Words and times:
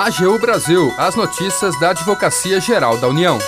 AGU 0.00 0.38
Brasil, 0.38 0.90
as 0.96 1.14
notícias 1.14 1.78
da 1.78 1.90
Advocacia 1.90 2.58
Geral 2.58 2.96
da 2.96 3.06
União. 3.06 3.38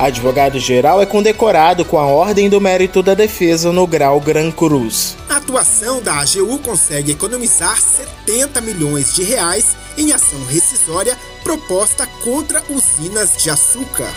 Advogado-geral 0.00 1.00
é 1.00 1.06
condecorado 1.06 1.84
com 1.84 1.96
a 1.96 2.04
Ordem 2.04 2.50
do 2.50 2.60
Mérito 2.60 3.04
da 3.04 3.14
Defesa 3.14 3.70
no 3.70 3.86
grau 3.86 4.20
Gran 4.20 4.50
Cruz. 4.50 5.16
A 5.28 5.36
atuação 5.36 6.02
da 6.02 6.14
AGU 6.14 6.58
consegue 6.58 7.12
economizar 7.12 7.80
70 7.80 8.60
milhões 8.60 9.14
de 9.14 9.22
reais 9.22 9.76
em 9.96 10.12
ação 10.12 10.44
rescisória 10.44 11.16
proposta 11.44 12.04
contra 12.24 12.60
usinas 12.68 13.36
de 13.36 13.48
açúcar. 13.48 14.12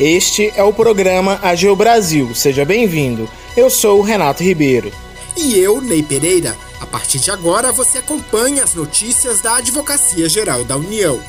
Este 0.00 0.50
é 0.56 0.62
o 0.62 0.72
programa 0.72 1.38
AGU 1.42 1.76
Brasil. 1.76 2.34
Seja 2.34 2.64
bem-vindo. 2.64 3.28
Eu 3.54 3.68
sou 3.68 3.98
o 3.98 4.02
Renato 4.02 4.42
Ribeiro. 4.42 4.90
E 5.36 5.58
eu, 5.58 5.82
Ney 5.82 6.02
Pereira. 6.02 6.56
A 6.80 6.86
partir 6.86 7.18
de 7.18 7.30
agora, 7.30 7.72
você 7.72 7.98
acompanha 7.98 8.64
as 8.64 8.74
notícias 8.74 9.40
da 9.40 9.56
Advocacia 9.56 10.28
Geral 10.28 10.64
da 10.64 10.76
União. 10.76 11.20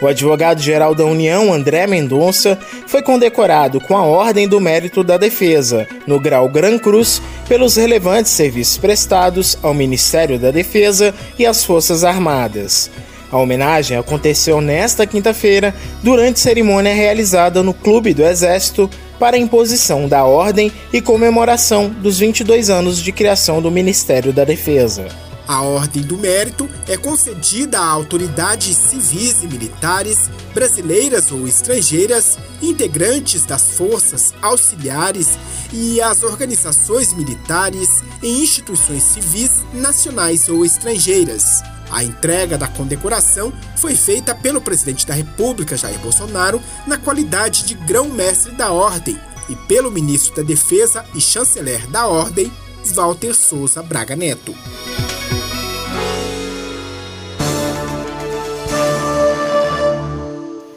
O 0.00 0.06
advogado-geral 0.06 0.94
da 0.94 1.06
União, 1.06 1.54
André 1.54 1.86
Mendonça, 1.86 2.58
foi 2.86 3.00
condecorado 3.00 3.80
com 3.80 3.96
a 3.96 4.02
Ordem 4.02 4.46
do 4.46 4.60
Mérito 4.60 5.02
da 5.02 5.16
Defesa, 5.16 5.88
no 6.06 6.20
grau 6.20 6.50
Gran 6.50 6.78
Cruz, 6.78 7.22
pelos 7.48 7.76
relevantes 7.76 8.32
serviços 8.32 8.76
prestados 8.76 9.58
ao 9.62 9.72
Ministério 9.72 10.38
da 10.38 10.50
Defesa 10.50 11.14
e 11.38 11.46
às 11.46 11.64
Forças 11.64 12.04
Armadas. 12.04 12.90
A 13.32 13.38
homenagem 13.38 13.96
aconteceu 13.96 14.60
nesta 14.60 15.06
quinta-feira, 15.06 15.74
durante 16.02 16.40
cerimônia 16.40 16.94
realizada 16.94 17.62
no 17.62 17.72
Clube 17.72 18.12
do 18.12 18.22
Exército 18.22 18.90
para 19.18 19.36
a 19.36 19.38
imposição 19.38 20.08
da 20.08 20.24
ordem 20.24 20.72
e 20.92 21.00
comemoração 21.00 21.88
dos 21.88 22.18
22 22.18 22.70
anos 22.70 23.02
de 23.02 23.12
criação 23.12 23.60
do 23.60 23.70
Ministério 23.70 24.32
da 24.32 24.44
Defesa. 24.44 25.08
A 25.48 25.62
Ordem 25.62 26.02
do 26.02 26.18
Mérito 26.18 26.68
é 26.88 26.96
concedida 26.96 27.78
a 27.78 27.86
autoridades 27.86 28.76
civis 28.76 29.44
e 29.44 29.46
militares, 29.46 30.28
brasileiras 30.52 31.30
ou 31.30 31.46
estrangeiras, 31.46 32.36
integrantes 32.60 33.46
das 33.46 33.76
forças 33.76 34.34
auxiliares 34.42 35.38
e 35.72 36.00
as 36.00 36.24
organizações 36.24 37.14
militares 37.14 38.02
e 38.20 38.42
instituições 38.42 39.04
civis 39.04 39.62
nacionais 39.72 40.48
ou 40.48 40.64
estrangeiras. 40.64 41.62
A 41.90 42.02
entrega 42.02 42.58
da 42.58 42.66
condecoração 42.66 43.52
foi 43.76 43.94
feita 43.94 44.34
pelo 44.34 44.60
presidente 44.60 45.06
da 45.06 45.14
República, 45.14 45.76
Jair 45.76 45.98
Bolsonaro, 45.98 46.60
na 46.86 46.98
qualidade 46.98 47.64
de 47.64 47.74
grão-mestre 47.74 48.52
da 48.52 48.72
Ordem, 48.72 49.18
e 49.48 49.54
pelo 49.54 49.90
ministro 49.90 50.36
da 50.36 50.42
Defesa 50.42 51.04
e 51.14 51.20
chanceler 51.20 51.86
da 51.88 52.06
Ordem, 52.06 52.52
Walter 52.94 53.34
Souza 53.34 53.82
Braga 53.82 54.16
Neto. 54.16 54.54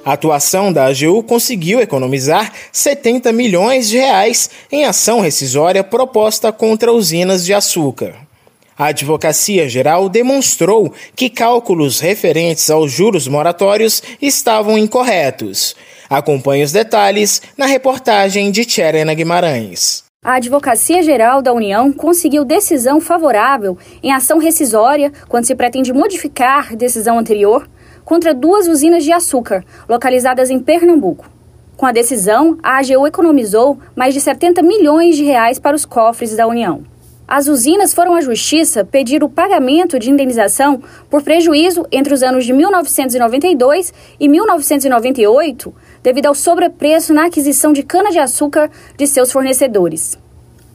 A 0.09 0.13
atuação 0.13 0.73
da 0.73 0.87
AGU 0.87 1.21
conseguiu 1.21 1.79
economizar 1.79 2.51
70 2.71 3.31
milhões 3.31 3.89
de 3.89 3.97
reais 3.97 4.49
em 4.71 4.85
ação 4.85 5.19
rescisória 5.21 5.83
proposta 5.83 6.51
contra 6.51 6.91
usinas 6.91 7.45
de 7.45 7.53
açúcar. 7.53 8.28
A 8.79 8.85
Advocacia 8.85 9.67
Geral 9.67 10.07
demonstrou 10.07 10.93
que 11.13 11.29
cálculos 11.29 11.99
referentes 11.99 12.69
aos 12.69 12.89
juros 12.89 13.27
moratórios 13.27 14.01
estavam 14.21 14.77
incorretos. 14.77 15.75
Acompanhe 16.09 16.63
os 16.63 16.71
detalhes 16.71 17.41
na 17.57 17.65
reportagem 17.65 18.49
de 18.49 18.63
Tcherena 18.63 19.13
Guimarães. 19.13 20.05
A 20.23 20.35
Advocacia 20.35 21.03
Geral 21.03 21.41
da 21.41 21.51
União 21.51 21.91
conseguiu 21.91 22.45
decisão 22.45 23.01
favorável 23.01 23.77
em 24.01 24.13
ação 24.13 24.37
rescisória 24.37 25.11
quando 25.27 25.43
se 25.43 25.55
pretende 25.55 25.91
modificar 25.91 26.73
decisão 26.73 27.19
anterior 27.19 27.67
contra 28.05 28.33
duas 28.33 28.69
usinas 28.69 29.03
de 29.03 29.11
açúcar 29.11 29.65
localizadas 29.89 30.49
em 30.49 30.57
Pernambuco. 30.57 31.29
Com 31.75 31.85
a 31.85 31.91
decisão, 31.91 32.57
a 32.63 32.77
AGU 32.77 33.05
economizou 33.05 33.77
mais 33.93 34.13
de 34.13 34.21
70 34.21 34.61
milhões 34.61 35.17
de 35.17 35.25
reais 35.25 35.59
para 35.59 35.75
os 35.75 35.83
cofres 35.83 36.33
da 36.33 36.47
União. 36.47 36.85
As 37.31 37.47
usinas 37.47 37.93
foram 37.93 38.15
à 38.15 38.21
justiça 38.21 38.83
pedir 38.83 39.23
o 39.23 39.29
pagamento 39.29 39.99
de 39.99 40.09
indenização 40.09 40.81
por 41.11 41.21
prejuízo 41.21 41.85
entre 41.91 42.11
os 42.11 42.23
anos 42.23 42.43
de 42.43 42.51
1992 42.51 43.93
e 44.19 44.27
1998, 44.27 45.71
devido 46.01 46.25
ao 46.25 46.33
sobrepreço 46.33 47.13
na 47.13 47.27
aquisição 47.27 47.71
de 47.71 47.83
cana-de-açúcar 47.83 48.71
de 48.97 49.05
seus 49.05 49.31
fornecedores. 49.31 50.17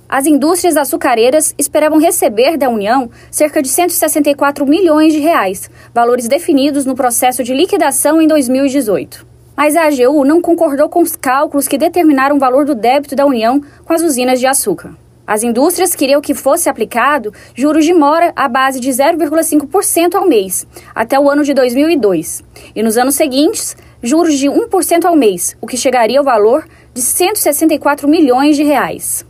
As 0.09 0.27
indústrias 0.27 0.77
açucareiras 0.77 1.53
esperavam 1.59 1.99
receber 1.99 2.57
da 2.57 2.71
União 2.71 3.11
cerca 3.33 3.61
de 3.61 3.69
164 3.69 4.65
milhões 4.65 5.13
de 5.13 5.19
reais, 5.19 5.69
valores 5.93 6.29
definidos 6.29 6.87
no 6.87 6.95
processo 6.95 7.43
de 7.43 7.53
liquidação 7.53 8.23
em 8.23 8.29
2018. 8.29 9.27
Mas 9.57 9.75
a 9.75 9.89
AGU 9.89 10.25
não 10.25 10.41
concordou 10.41 10.89
com 10.89 11.03
os 11.03 11.17
cálculos 11.17 11.67
que 11.67 11.77
determinaram 11.77 12.37
o 12.37 12.39
valor 12.41 12.65
do 12.65 12.77
débito 12.77 13.17
da 13.17 13.27
União 13.27 13.61
com 13.85 13.93
as 13.93 14.03
usinas 14.03 14.39
de 14.39 14.47
açúcar. 14.47 14.95
As 15.27 15.43
indústrias 15.43 15.95
queriam 15.95 16.21
que 16.21 16.35
fosse 16.35 16.69
aplicado 16.69 17.33
juros 17.55 17.85
de 17.85 17.95
mora 17.95 18.33
à 18.37 18.47
base 18.47 18.79
de 18.79 18.91
0,5% 18.91 20.15
ao 20.15 20.29
mês, 20.29 20.67
até 20.95 21.19
o 21.19 21.31
ano 21.31 21.43
de 21.43 21.55
2002, 21.55 22.45
e 22.75 22.83
nos 22.83 22.99
anos 22.99 23.15
seguintes, 23.15 23.75
juros 24.03 24.39
de 24.39 24.49
1% 24.49 25.05
ao 25.07 25.17
mês, 25.17 25.57
o 25.63 25.67
que 25.67 25.79
chegaria 25.79 26.19
ao 26.19 26.25
valor 26.25 26.67
de 26.93 27.01
164 27.01 28.07
milhões 28.07 28.57
de 28.57 28.63
reais. 28.63 29.25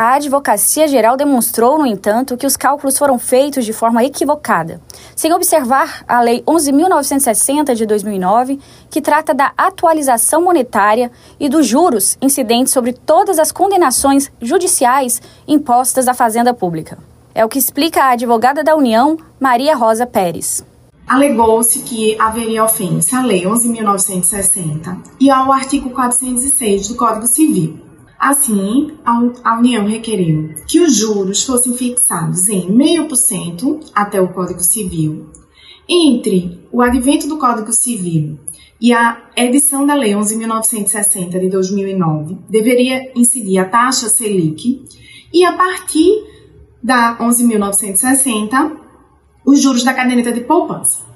A 0.00 0.14
Advocacia 0.14 0.86
Geral 0.86 1.16
demonstrou, 1.16 1.76
no 1.76 1.84
entanto, 1.84 2.36
que 2.36 2.46
os 2.46 2.56
cálculos 2.56 2.96
foram 2.96 3.18
feitos 3.18 3.64
de 3.64 3.72
forma 3.72 4.04
equivocada, 4.04 4.80
sem 5.16 5.32
observar 5.32 6.04
a 6.06 6.20
Lei 6.20 6.40
11.960 6.42 7.74
de 7.74 7.84
2009, 7.84 8.60
que 8.88 9.02
trata 9.02 9.34
da 9.34 9.52
atualização 9.56 10.40
monetária 10.40 11.10
e 11.40 11.48
dos 11.48 11.66
juros 11.66 12.16
incidentes 12.22 12.72
sobre 12.72 12.92
todas 12.92 13.40
as 13.40 13.50
condenações 13.50 14.30
judiciais 14.40 15.20
impostas 15.48 16.06
à 16.06 16.14
Fazenda 16.14 16.54
Pública. 16.54 16.96
É 17.34 17.44
o 17.44 17.48
que 17.48 17.58
explica 17.58 18.04
a 18.04 18.10
advogada 18.10 18.62
da 18.62 18.76
União, 18.76 19.16
Maria 19.40 19.74
Rosa 19.74 20.06
Pérez. 20.06 20.64
Alegou-se 21.08 21.80
que 21.80 22.16
haveria 22.20 22.62
ofensa 22.62 23.18
à 23.18 23.22
Lei 23.22 23.42
11.960 23.42 24.96
e 25.18 25.28
ao 25.28 25.50
artigo 25.50 25.90
406 25.90 26.86
do 26.86 26.94
Código 26.94 27.26
Civil 27.26 27.87
Assim, 28.18 28.98
a 29.04 29.58
União 29.58 29.86
requeriu 29.86 30.54
que 30.66 30.80
os 30.80 30.96
juros 30.96 31.44
fossem 31.44 31.72
fixados 31.76 32.48
em 32.48 32.66
0,5% 32.66 33.90
até 33.94 34.20
o 34.20 34.32
Código 34.32 34.60
Civil. 34.60 35.26
Entre 35.88 36.66
o 36.72 36.82
advento 36.82 37.28
do 37.28 37.38
Código 37.38 37.72
Civil 37.72 38.38
e 38.80 38.92
a 38.92 39.22
edição 39.36 39.86
da 39.86 39.94
Lei 39.94 40.12
11.960 40.14 41.38
de 41.38 41.48
2009, 41.48 42.38
deveria 42.48 43.12
incidir 43.14 43.58
a 43.58 43.64
taxa 43.64 44.08
Selic 44.08 44.84
e, 45.32 45.44
a 45.44 45.52
partir 45.52 46.24
da 46.82 47.16
11.960, 47.18 48.76
os 49.46 49.62
juros 49.62 49.84
da 49.84 49.94
caderneta 49.94 50.32
de 50.32 50.40
poupança. 50.40 51.06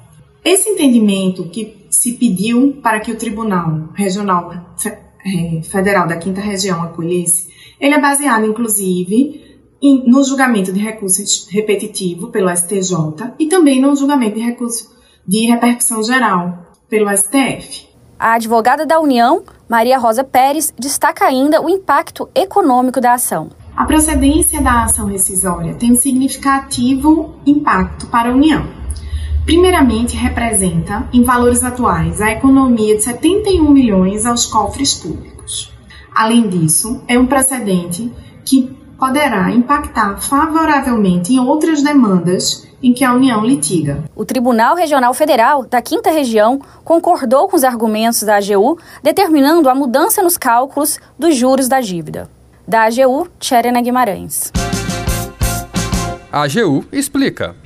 Esse 0.45 0.71
entendimento 0.71 1.49
que 1.51 1.87
se 1.91 2.13
pediu 2.13 2.79
para 2.83 3.01
que 3.01 3.13
o 3.13 3.17
Tribunal 3.17 3.91
Regional 3.95 4.75
Federal 5.63 6.07
da 6.07 6.17
Quinta 6.17 6.41
Região 6.41 6.83
acolhesse, 6.83 7.49
ele 7.81 7.95
é 7.95 8.01
baseado, 8.01 8.47
inclusive, 8.47 9.59
em, 9.81 10.05
no 10.09 10.23
julgamento 10.25 10.73
de 10.73 10.81
recurso 10.81 11.23
repetitivo 11.51 12.29
pelo 12.29 12.55
STJ 12.55 13.33
e 13.39 13.47
também 13.47 13.81
no 13.81 13.95
julgamento 13.97 14.37
de 14.37 14.43
recurso 14.43 14.91
de 15.27 15.47
repercussão 15.47 16.03
geral 16.03 16.67
pelo 16.89 17.09
STF. 17.17 17.89
A 18.19 18.35
advogada 18.35 18.87
da 18.87 19.01
União, 19.01 19.43
Maria 19.69 19.99
Rosa 19.99 20.23
Pérez, 20.23 20.73
destaca 20.79 21.25
ainda 21.25 21.61
o 21.61 21.69
impacto 21.69 22.29
econômico 22.35 23.01
da 23.01 23.15
ação. 23.15 23.51
A 23.75 23.85
procedência 23.85 24.61
da 24.61 24.85
ação 24.85 25.07
rescisória 25.07 25.75
tem 25.75 25.93
um 25.93 25.97
significativo 25.97 27.35
impacto 27.45 28.07
para 28.07 28.29
a 28.29 28.33
União 28.33 28.82
primeiramente 29.45 30.17
representa, 30.17 31.09
em 31.13 31.23
valores 31.23 31.65
atuais, 31.65 32.21
a 32.21 32.31
economia 32.31 32.97
de 32.97 33.03
71 33.03 33.71
milhões 33.71 34.25
aos 34.25 34.47
cofres 34.47 34.95
públicos. 34.95 35.73
Além 36.15 36.49
disso, 36.49 37.03
é 37.09 37.19
um 37.19 37.27
precedente 37.27 38.13
que 38.45 38.77
poderá 38.99 39.51
impactar 39.51 40.21
favoravelmente 40.21 41.33
em 41.33 41.41
outras 41.41 41.83
demandas 41.83 42.69
em 42.83 42.93
que 42.93 43.05
a 43.05 43.13
União 43.13 43.45
litiga. 43.45 44.05
O 44.15 44.25
Tribunal 44.25 44.77
Regional 44.77 45.15
Federal 45.15 45.65
da 45.65 45.81
Quinta 45.81 46.11
Região 46.11 46.61
concordou 46.85 47.49
com 47.49 47.57
os 47.57 47.65
argumentos 47.65 48.23
da 48.23 48.37
AGU, 48.37 48.79
determinando 49.03 49.69
a 49.69 49.75
mudança 49.75 50.23
nos 50.23 50.37
cálculos 50.37 50.99
dos 51.19 51.37
juros 51.37 51.69
da 51.69 51.81
dívida. 51.81 52.29
Da 52.67 52.85
AGU, 52.85 53.29
Tcherena 53.39 53.81
Guimarães. 53.81 54.53
A 56.31 56.43
AGU 56.43 56.85
explica. 56.93 57.62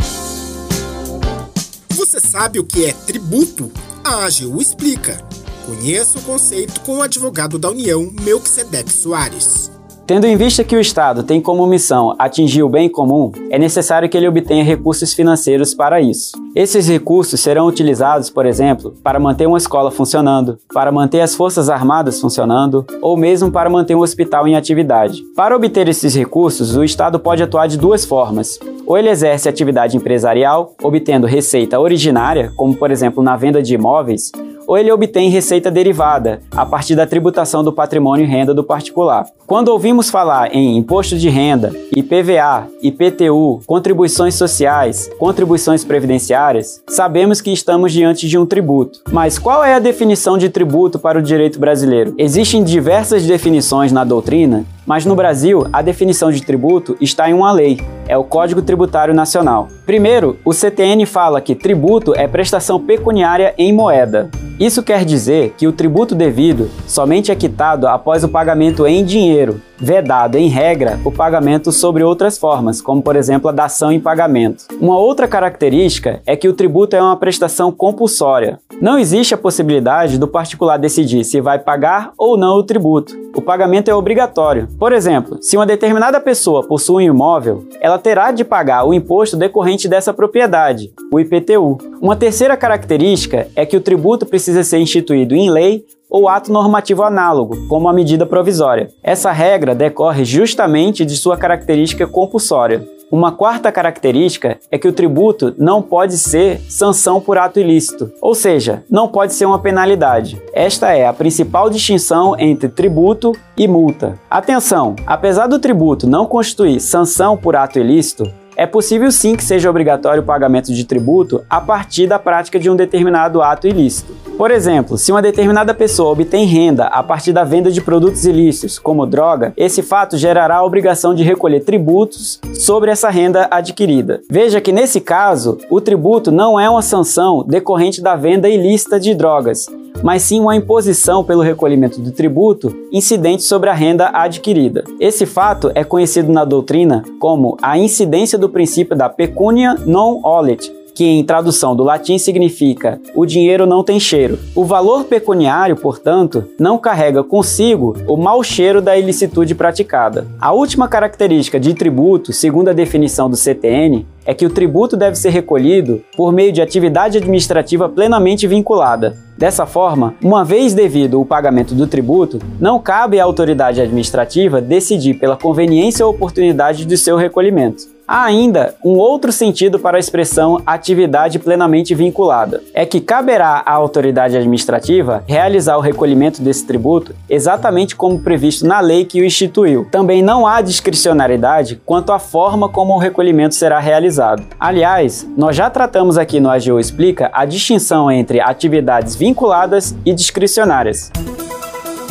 Você 2.06 2.20
sabe 2.20 2.60
o 2.60 2.64
que 2.64 2.84
é 2.84 2.92
tributo? 2.92 3.68
A 4.04 4.26
AGU 4.26 4.62
explica. 4.62 5.20
Conheça 5.66 6.20
o 6.20 6.22
conceito 6.22 6.80
com 6.82 6.98
o 6.98 7.02
advogado 7.02 7.58
da 7.58 7.68
União, 7.68 8.12
Melquisedeque 8.22 8.92
Soares. 8.92 9.72
Tendo 10.06 10.24
em 10.24 10.36
vista 10.36 10.62
que 10.62 10.76
o 10.76 10.80
Estado 10.80 11.24
tem 11.24 11.40
como 11.40 11.66
missão 11.66 12.14
atingir 12.16 12.62
o 12.62 12.68
bem 12.68 12.88
comum, 12.88 13.32
é 13.50 13.58
necessário 13.58 14.08
que 14.08 14.16
ele 14.16 14.28
obtenha 14.28 14.62
recursos 14.62 15.12
financeiros 15.12 15.74
para 15.74 16.00
isso. 16.00 16.30
Esses 16.54 16.86
recursos 16.86 17.40
serão 17.40 17.66
utilizados, 17.66 18.30
por 18.30 18.46
exemplo, 18.46 18.94
para 19.02 19.18
manter 19.18 19.48
uma 19.48 19.58
escola 19.58 19.90
funcionando, 19.90 20.60
para 20.72 20.92
manter 20.92 21.22
as 21.22 21.34
Forças 21.34 21.68
Armadas 21.68 22.20
funcionando 22.20 22.86
ou 23.02 23.16
mesmo 23.16 23.50
para 23.50 23.68
manter 23.68 23.96
um 23.96 24.00
hospital 24.00 24.46
em 24.46 24.54
atividade. 24.54 25.24
Para 25.34 25.56
obter 25.56 25.88
esses 25.88 26.14
recursos, 26.14 26.76
o 26.76 26.84
Estado 26.84 27.18
pode 27.18 27.42
atuar 27.42 27.66
de 27.66 27.76
duas 27.76 28.04
formas. 28.04 28.60
Ou 28.86 28.96
ele 28.96 29.10
exerce 29.10 29.48
atividade 29.48 29.96
empresarial, 29.96 30.76
obtendo 30.80 31.26
receita 31.26 31.80
originária, 31.80 32.52
como 32.54 32.76
por 32.76 32.92
exemplo 32.92 33.24
na 33.24 33.36
venda 33.36 33.60
de 33.60 33.74
imóveis, 33.74 34.30
ou 34.66 34.76
ele 34.76 34.90
obtém 34.90 35.30
receita 35.30 35.70
derivada, 35.70 36.40
a 36.50 36.64
partir 36.66 36.94
da 36.94 37.06
tributação 37.06 37.62
do 37.62 37.72
patrimônio 37.72 38.24
e 38.24 38.28
renda 38.28 38.52
do 38.52 38.64
particular. 38.64 39.26
Quando 39.46 39.68
ouvimos 39.68 40.10
falar 40.10 40.54
em 40.54 40.76
imposto 40.76 41.16
de 41.16 41.28
renda, 41.28 41.72
IPVA, 41.94 42.68
IPTU, 42.82 43.60
contribuições 43.66 44.34
sociais, 44.34 45.10
contribuições 45.18 45.84
previdenciárias, 45.84 46.82
sabemos 46.88 47.40
que 47.40 47.52
estamos 47.52 47.92
diante 47.92 48.28
de 48.28 48.36
um 48.36 48.46
tributo. 48.46 49.02
Mas 49.12 49.38
qual 49.38 49.64
é 49.64 49.74
a 49.74 49.78
definição 49.78 50.36
de 50.36 50.48
tributo 50.48 50.98
para 50.98 51.18
o 51.18 51.22
direito 51.22 51.58
brasileiro? 51.58 52.14
Existem 52.18 52.64
diversas 52.64 53.24
definições 53.24 53.92
na 53.92 54.04
doutrina 54.04 54.64
mas 54.86 55.04
no 55.04 55.16
Brasil, 55.16 55.66
a 55.72 55.82
definição 55.82 56.30
de 56.30 56.40
tributo 56.40 56.96
está 57.00 57.28
em 57.28 57.34
uma 57.34 57.50
lei, 57.50 57.80
é 58.08 58.16
o 58.16 58.24
Código 58.24 58.62
Tributário 58.62 59.14
Nacional. 59.14 59.68
Primeiro, 59.84 60.38
o 60.44 60.52
CTN 60.52 61.04
fala 61.06 61.40
que 61.40 61.54
tributo 61.54 62.14
é 62.14 62.26
prestação 62.26 62.80
pecuniária 62.80 63.54
em 63.58 63.72
moeda. 63.72 64.30
Isso 64.58 64.82
quer 64.82 65.04
dizer 65.04 65.54
que 65.56 65.66
o 65.66 65.72
tributo 65.72 66.14
devido 66.14 66.70
somente 66.86 67.30
é 67.30 67.34
quitado 67.34 67.86
após 67.86 68.24
o 68.24 68.28
pagamento 68.28 68.86
em 68.86 69.04
dinheiro, 69.04 69.60
vedado, 69.78 70.36
em 70.36 70.48
regra, 70.48 70.98
o 71.04 71.12
pagamento 71.12 71.70
sobre 71.72 72.02
outras 72.02 72.38
formas, 72.38 72.80
como 72.80 73.02
por 73.02 73.16
exemplo 73.16 73.48
a 73.48 73.52
dação 73.52 73.92
em 73.92 74.00
pagamento. 74.00 74.64
Uma 74.80 74.98
outra 74.98 75.28
característica 75.28 76.20
é 76.26 76.36
que 76.36 76.48
o 76.48 76.52
tributo 76.52 76.96
é 76.96 77.02
uma 77.02 77.16
prestação 77.16 77.70
compulsória. 77.70 78.58
Não 78.80 78.98
existe 78.98 79.34
a 79.34 79.38
possibilidade 79.38 80.18
do 80.18 80.28
particular 80.28 80.78
decidir 80.78 81.24
se 81.24 81.40
vai 81.40 81.58
pagar 81.58 82.12
ou 82.16 82.36
não 82.36 82.56
o 82.56 82.62
tributo. 82.62 83.16
O 83.34 83.42
pagamento 83.42 83.90
é 83.90 83.94
obrigatório. 83.94 84.68
Por 84.78 84.92
exemplo, 84.92 85.38
se 85.42 85.56
uma 85.56 85.66
determinada 85.66 86.20
pessoa 86.20 86.66
possui 86.66 87.04
um 87.04 87.14
imóvel, 87.14 87.66
ela 87.80 87.98
terá 87.98 88.32
de 88.32 88.44
pagar 88.44 88.84
o 88.84 88.94
imposto 88.94 89.36
decorrente 89.36 89.88
dessa 89.88 90.12
propriedade, 90.12 90.92
o 91.12 91.20
IPTU. 91.20 91.78
Uma 92.00 92.16
terceira 92.16 92.56
característica 92.56 93.48
é 93.54 93.66
que 93.66 93.76
o 93.76 93.80
tributo 93.80 94.24
precisa 94.24 94.62
ser 94.62 94.78
instituído 94.78 95.34
em 95.34 95.50
lei 95.50 95.84
ou 96.10 96.28
ato 96.28 96.52
normativo 96.52 97.02
análogo, 97.02 97.66
como 97.68 97.88
a 97.88 97.92
medida 97.92 98.26
provisória. 98.26 98.90
Essa 99.02 99.32
regra 99.32 99.74
decorre 99.74 100.24
justamente 100.24 101.04
de 101.04 101.16
sua 101.16 101.36
característica 101.36 102.06
compulsória. 102.06 102.86
Uma 103.10 103.30
quarta 103.30 103.70
característica 103.70 104.58
é 104.68 104.76
que 104.76 104.88
o 104.88 104.92
tributo 104.92 105.54
não 105.56 105.80
pode 105.80 106.18
ser 106.18 106.60
sanção 106.68 107.20
por 107.20 107.38
ato 107.38 107.60
ilícito, 107.60 108.10
ou 108.20 108.34
seja, 108.34 108.82
não 108.90 109.06
pode 109.06 109.32
ser 109.32 109.46
uma 109.46 109.60
penalidade. 109.60 110.42
Esta 110.52 110.92
é 110.92 111.06
a 111.06 111.12
principal 111.12 111.70
distinção 111.70 112.34
entre 112.36 112.68
tributo 112.68 113.30
e 113.56 113.68
multa. 113.68 114.18
Atenção, 114.28 114.96
apesar 115.06 115.46
do 115.46 115.60
tributo 115.60 116.08
não 116.08 116.26
constituir 116.26 116.80
sanção 116.80 117.36
por 117.36 117.54
ato 117.54 117.78
ilícito, 117.78 118.28
é 118.56 118.66
possível 118.66 119.12
sim 119.12 119.36
que 119.36 119.44
seja 119.44 119.68
obrigatório 119.68 120.22
o 120.22 120.26
pagamento 120.26 120.72
de 120.72 120.84
tributo 120.84 121.44
a 121.48 121.60
partir 121.60 122.06
da 122.06 122.18
prática 122.18 122.58
de 122.58 122.70
um 122.70 122.76
determinado 122.76 123.42
ato 123.42 123.68
ilícito. 123.68 124.14
Por 124.36 124.50
exemplo, 124.50 124.98
se 124.98 125.12
uma 125.12 125.22
determinada 125.22 125.72
pessoa 125.74 126.12
obtém 126.12 126.46
renda 126.46 126.86
a 126.86 127.02
partir 127.02 127.32
da 127.32 127.44
venda 127.44 127.70
de 127.70 127.80
produtos 127.80 128.24
ilícitos, 128.24 128.78
como 128.78 129.06
droga, 129.06 129.52
esse 129.56 129.82
fato 129.82 130.16
gerará 130.16 130.56
a 130.56 130.64
obrigação 130.64 131.14
de 131.14 131.22
recolher 131.22 131.60
tributos 131.60 132.40
sobre 132.54 132.90
essa 132.90 133.10
renda 133.10 133.46
adquirida. 133.50 134.20
Veja 134.30 134.60
que 134.60 134.72
nesse 134.72 135.00
caso, 135.00 135.58
o 135.70 135.80
tributo 135.80 136.30
não 136.30 136.58
é 136.58 136.68
uma 136.68 136.82
sanção 136.82 137.44
decorrente 137.46 138.02
da 138.02 138.16
venda 138.16 138.48
ilícita 138.48 139.00
de 139.00 139.14
drogas, 139.14 139.66
mas 140.02 140.22
sim 140.22 140.40
uma 140.40 140.56
imposição 140.56 141.24
pelo 141.24 141.42
recolhimento 141.42 142.00
do 142.00 142.10
tributo 142.10 142.74
incidente 142.92 143.42
sobre 143.42 143.70
a 143.70 143.74
renda 143.74 144.10
adquirida. 144.12 144.84
Esse 145.00 145.26
fato 145.26 145.70
é 145.74 145.84
conhecido 145.84 146.32
na 146.32 146.44
doutrina 146.44 147.04
como 147.18 147.56
a 147.60 147.78
incidência 147.78 148.38
do 148.38 148.48
princípio 148.48 148.96
da 148.96 149.08
pecunia 149.08 149.74
non 149.86 150.20
olet, 150.22 150.72
que 150.96 151.04
em 151.04 151.22
tradução 151.22 151.76
do 151.76 151.84
latim 151.84 152.16
significa 152.16 152.98
o 153.14 153.26
dinheiro 153.26 153.66
não 153.66 153.84
tem 153.84 154.00
cheiro. 154.00 154.38
O 154.54 154.64
valor 154.64 155.04
pecuniário, 155.04 155.76
portanto, 155.76 156.46
não 156.58 156.78
carrega 156.78 157.22
consigo 157.22 157.94
o 158.08 158.16
mau 158.16 158.42
cheiro 158.42 158.80
da 158.80 158.96
ilicitude 158.96 159.54
praticada. 159.54 160.26
A 160.40 160.52
última 160.52 160.88
característica 160.88 161.60
de 161.60 161.74
tributo, 161.74 162.32
segundo 162.32 162.70
a 162.70 162.72
definição 162.72 163.28
do 163.28 163.36
CTN, 163.36 164.06
é 164.24 164.32
que 164.32 164.46
o 164.46 164.50
tributo 164.50 164.96
deve 164.96 165.16
ser 165.16 165.30
recolhido 165.30 166.02
por 166.16 166.32
meio 166.32 166.50
de 166.50 166.62
atividade 166.62 167.18
administrativa 167.18 167.88
plenamente 167.90 168.46
vinculada. 168.46 169.16
Dessa 169.36 169.66
forma, 169.66 170.14
uma 170.22 170.44
vez 170.44 170.72
devido 170.72 171.20
o 171.20 171.26
pagamento 171.26 171.74
do 171.74 171.86
tributo, 171.86 172.40
não 172.58 172.78
cabe 172.78 173.20
à 173.20 173.24
autoridade 173.24 173.82
administrativa 173.82 174.62
decidir 174.62 175.14
pela 175.14 175.36
conveniência 175.36 176.06
ou 176.06 176.12
oportunidade 176.12 176.86
de 176.86 176.96
seu 176.96 177.16
recolhimento. 177.16 177.95
Há 178.08 178.24
ainda 178.24 178.76
um 178.84 178.92
outro 178.92 179.32
sentido 179.32 179.80
para 179.80 179.96
a 179.96 180.00
expressão 180.00 180.62
atividade 180.64 181.40
plenamente 181.40 181.92
vinculada. 181.92 182.62
É 182.72 182.86
que 182.86 183.00
caberá 183.00 183.62
à 183.66 183.72
autoridade 183.72 184.36
administrativa 184.36 185.24
realizar 185.26 185.76
o 185.76 185.80
recolhimento 185.80 186.40
desse 186.40 186.64
tributo 186.64 187.16
exatamente 187.28 187.96
como 187.96 188.20
previsto 188.20 188.64
na 188.64 188.78
lei 188.78 189.04
que 189.04 189.20
o 189.20 189.24
instituiu. 189.24 189.88
Também 189.90 190.22
não 190.22 190.46
há 190.46 190.60
discricionariedade 190.60 191.80
quanto 191.84 192.12
à 192.12 192.20
forma 192.20 192.68
como 192.68 192.94
o 192.94 192.98
recolhimento 192.98 193.56
será 193.56 193.80
realizado. 193.80 194.44
Aliás, 194.60 195.26
nós 195.36 195.56
já 195.56 195.68
tratamos 195.68 196.16
aqui 196.16 196.38
no 196.38 196.48
AGU 196.48 196.78
Explica 196.78 197.28
a 197.32 197.44
distinção 197.44 198.10
entre 198.10 198.40
atividades 198.40 199.16
vinculadas 199.16 199.96
e 200.04 200.12
discricionárias. 200.12 201.10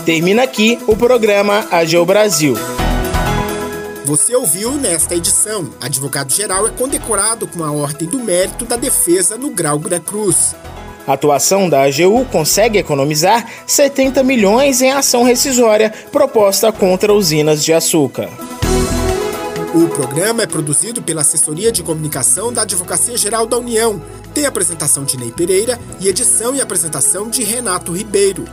Termina 0.06 0.44
aqui 0.44 0.77
o 0.88 0.95
programa 0.95 1.63
AGU 1.71 2.06
Brasil. 2.06 2.75
Você 4.06 4.36
ouviu 4.36 4.74
nesta 4.74 5.16
edição. 5.16 5.68
Advogado-geral 5.81 6.68
é 6.68 6.69
condecorado 6.69 7.48
com 7.48 7.63
a 7.63 7.72
Ordem 7.72 8.07
do 8.07 8.19
Mérito 8.19 8.63
da 8.63 8.75
Defesa 8.75 9.36
no 9.36 9.50
Grau 9.50 9.80
Gran 9.80 10.00
Cruz. 10.00 10.56
A 11.07 11.13
atuação 11.13 11.68
da 11.68 11.81
AGU 11.81 12.24
consegue 12.31 12.78
economizar 12.78 13.50
70 13.66 14.22
milhões 14.22 14.80
em 14.84 14.92
ação 14.92 15.24
rescisória 15.24 15.92
proposta 16.12 16.72
contra 16.72 17.12
usinas 17.16 17.63
de 17.66 17.74
açúcar. 17.74 18.30
O 19.74 19.88
programa 19.88 20.44
é 20.44 20.48
produzido 20.48 21.02
pela 21.02 21.22
Assessoria 21.22 21.72
de 21.72 21.81
Comunicação 21.81 22.54
da 22.54 22.62
Advocacia 22.62 23.18
Geral 23.18 23.47
da 23.47 23.57
União. 23.57 24.00
Tem 24.35 24.45
apresentação 24.45 25.04
de 25.04 25.18
Ney 25.18 25.31
Pereira 25.31 25.80
e 26.00 26.07
edição 26.07 26.56
e 26.56 26.62
apresentação 26.62 27.28
de 27.28 27.44
Renato 27.44 27.92
Ribeiro. 27.92 28.45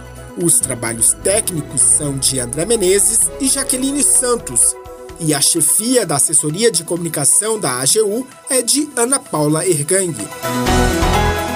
Os 0.42 0.61
trabalhos 0.61 1.12
técnicos 1.23 1.82
são 1.82 2.16
de 2.16 2.40
André 2.40 2.64
Menezes 2.64 3.30
e 3.38 3.49
Jaqueline 3.49 4.02
Santos 4.02 4.75
e 5.25 5.33
a 5.33 5.41
chefia 5.41 6.05
da 6.05 6.17
assessoria 6.17 6.71
de 6.71 6.83
comunicação 6.83 7.59
da 7.59 7.81
AGU 7.81 8.26
é 8.50 8.61
de 8.61 8.88
Ana 8.97 9.19
Paula 9.21 9.67
Ergang. 9.67 10.14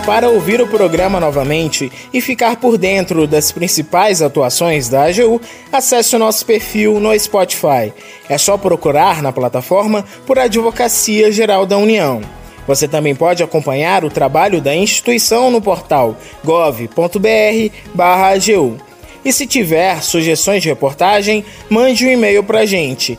Para 0.05 0.29
ouvir 0.29 0.61
o 0.61 0.69
programa 0.69 1.19
novamente 1.19 1.91
e 2.13 2.21
ficar 2.21 2.57
por 2.57 2.79
dentro 2.79 3.27
das 3.27 3.51
principais 3.51 4.23
atuações 4.23 4.89
da 4.89 5.07
AGU, 5.07 5.41
acesse 5.73 6.15
o 6.15 6.19
nosso 6.19 6.47
perfil 6.47 7.01
no 7.01 7.19
Spotify. 7.19 7.93
É 8.29 8.39
só 8.39 8.57
procurar 8.57 9.21
na 9.21 9.33
plataforma 9.33 10.05
por 10.25 10.39
Advocacia 10.39 11.33
Geral 11.33 11.67
da 11.67 11.77
União. 11.77 12.21
Você 12.69 12.87
também 12.87 13.17
pode 13.17 13.43
acompanhar 13.43 14.05
o 14.05 14.11
trabalho 14.11 14.61
da 14.61 14.77
instituição 14.77 15.51
no 15.51 15.61
portal 15.61 16.17
gov.br/agu. 16.45 17.17
E 19.25 19.33
se 19.33 19.45
tiver 19.45 20.05
sugestões 20.05 20.63
de 20.63 20.69
reportagem, 20.69 21.45
mande 21.69 22.07
um 22.07 22.11
e-mail 22.11 22.45
para 22.45 22.61
a 22.61 22.67
gente 22.67 23.19